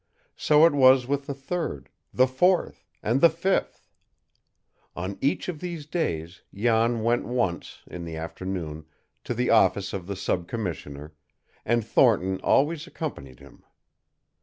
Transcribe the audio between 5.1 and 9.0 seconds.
each of these days Jan went once, in the afternoon,